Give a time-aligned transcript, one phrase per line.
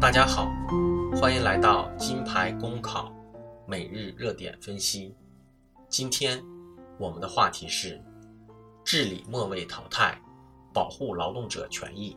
[0.00, 0.50] 大家好，
[1.14, 3.12] 欢迎来到金牌公考
[3.66, 5.14] 每日热点分析。
[5.90, 6.42] 今天
[6.96, 8.02] 我们的话题是
[8.86, 10.18] 治理末位淘汰，
[10.72, 12.16] 保护劳动者权益。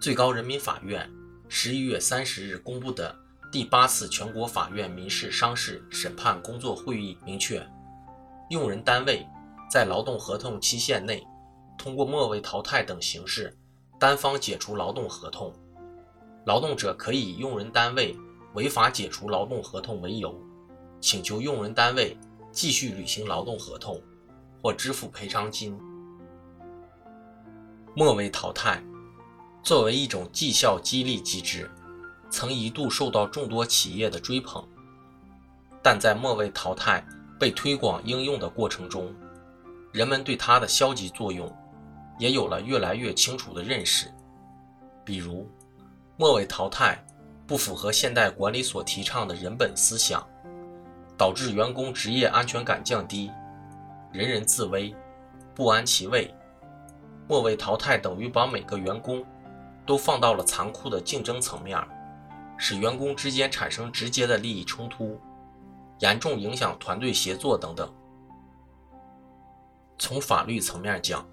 [0.00, 1.10] 最高人民法院
[1.46, 3.14] 十一月三十日公布的
[3.52, 7.62] 第八次全国法院民事商事审判工作会议明确，
[8.48, 9.26] 用人单位
[9.68, 11.26] 在劳动合同期限内，
[11.76, 13.56] 通过末位淘汰等形式
[13.98, 15.52] 单方解除劳动合同，
[16.46, 18.16] 劳动者可以以用人单位
[18.54, 20.34] 违法解除劳动合同为由，
[21.00, 22.16] 请求用人单位
[22.50, 24.00] 继续履行劳动合同
[24.62, 25.78] 或支付赔偿金。
[27.94, 28.82] 末位淘汰。
[29.60, 31.68] 作为一种绩效激励机制，
[32.30, 34.66] 曾一度受到众多企业的追捧。
[35.82, 37.06] 但在末位淘汰
[37.38, 39.12] 被推广应用的过程中，
[39.92, 41.50] 人们对它的消极作用
[42.18, 44.12] 也有了越来越清楚的认识。
[45.04, 45.48] 比如，
[46.16, 47.02] 末位淘汰
[47.46, 50.26] 不符合现代管理所提倡的人本思想，
[51.16, 53.30] 导致员工职业安全感降低，
[54.12, 54.94] 人人自危，
[55.54, 56.34] 不安其位。
[57.26, 59.24] 末位淘汰等于把每个员工。
[59.86, 61.82] 都放到了残酷的竞争层面，
[62.58, 65.18] 使员工之间产生直接的利益冲突，
[66.00, 67.90] 严重影响团队协作等等。
[69.98, 71.26] 从法律层面讲，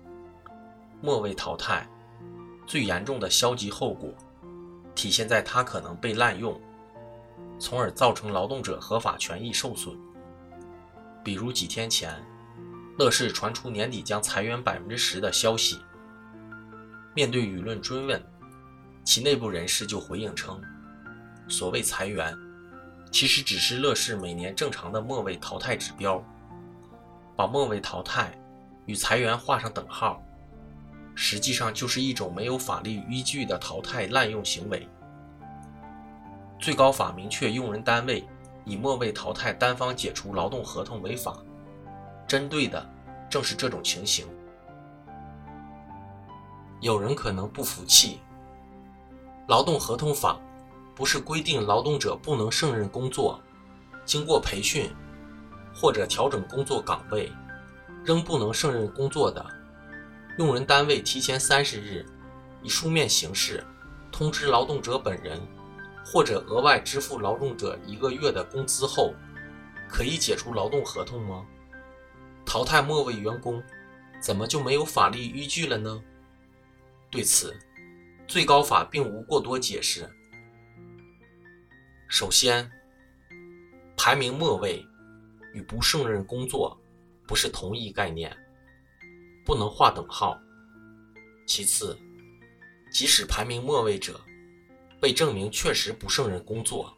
[0.99, 1.87] 末位淘汰
[2.65, 4.11] 最严重的消极后果，
[4.95, 6.59] 体现在它可能被滥用，
[7.59, 9.95] 从而造成劳动者合法权益受损。
[11.23, 12.11] 比如几天前，
[12.97, 15.79] 乐视传出年底将裁员百分之十的消息，
[17.13, 18.21] 面对舆论追问。
[19.03, 20.59] 其内部人士就回应称，
[21.47, 22.35] 所谓裁员，
[23.11, 26.19] 其实只是乐视每年正常的末位淘汰指标，
[27.35, 28.35] 把末位淘汰
[28.85, 30.21] 与裁员画上等号，
[31.15, 34.87] 实际上就是一种没有法律依据的淘汰滥用行为。
[36.59, 38.27] 最高法明确，用人单位
[38.63, 41.37] 以末位淘汰单方解除劳动合同违法，
[42.27, 42.87] 针对的
[43.29, 44.25] 正是这种情形。
[46.81, 48.19] 有人可能不服气。
[49.47, 50.39] 劳动合同法
[50.95, 53.39] 不是规定劳动者不能胜任工作，
[54.05, 54.89] 经过培训
[55.73, 57.31] 或者调整工作岗位，
[58.05, 59.43] 仍不能胜任工作的，
[60.37, 62.05] 用人单位提前三十日
[62.61, 63.63] 以书面形式
[64.11, 65.41] 通知劳动者本人，
[66.05, 69.13] 或者额外支付劳动者一个月的工资后，
[69.89, 71.43] 可以解除劳动合同吗？
[72.45, 73.63] 淘汰末位员工，
[74.21, 76.01] 怎么就没有法律依据了呢？
[77.09, 77.53] 对此。
[78.27, 80.09] 最高法并无过多解释。
[82.07, 82.67] 首先，
[83.95, 84.83] 排名末位
[85.53, 86.75] 与不胜任工作
[87.27, 88.35] 不是同一概念，
[89.45, 90.39] 不能划等号。
[91.47, 91.97] 其次，
[92.91, 94.19] 即使排名末位者
[94.99, 96.91] 被证明确实不胜任工作，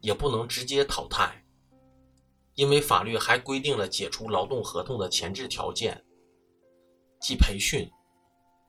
[0.00, 1.44] 也不能直接淘汰，
[2.54, 6.02] 因为法律还规定了解除劳动合同的前置条件，
[7.20, 7.90] 即培训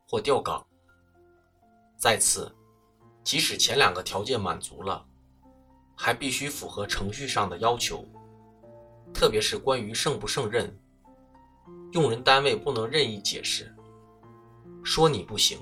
[0.10, 0.66] 或调岗。
[1.98, 2.54] 再次，
[3.24, 5.06] 即使前两个条件满足了，
[5.96, 8.06] 还必须符合程序上的要求，
[9.16, 10.78] 特别是关于胜不胜任，
[11.94, 13.74] 用人单位不能任意解释，
[14.84, 15.58] 说你不行，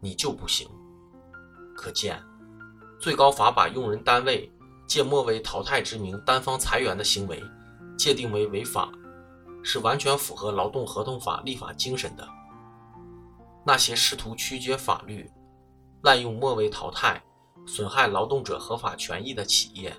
[0.00, 0.66] 你就不行。
[1.76, 2.18] 可见，
[2.98, 4.50] 最高法把用人单位
[4.86, 7.42] 借末位淘汰之名单方裁员的行为
[7.98, 8.90] 界定为违法，
[9.62, 12.26] 是完全符合劳动合同法立法精神的。
[13.66, 15.30] 那些试图曲解法律，
[16.00, 17.22] 滥用末位淘汰，
[17.66, 19.94] 损害劳动者合法权益的企业，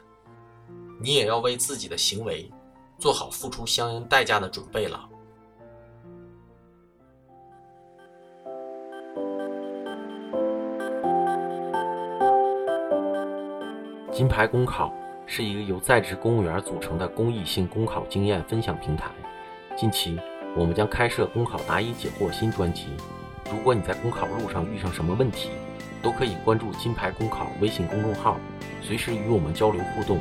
[1.00, 2.52] 你也要为自己的行为
[3.00, 5.10] 做好付出相应代价的准备了。
[14.12, 14.94] 金牌公考
[15.26, 19.10] 是一个由在职公务员组成的公益性公考经验分享平台。
[19.78, 20.20] 近期，
[20.58, 22.88] 我们将开设公考答疑解惑新专辑。
[23.50, 25.52] 如果你在公考路上遇上什么问题，
[26.04, 28.38] 都可以关注金牌公考微信公众号，
[28.82, 30.20] 随时与我们交流互动。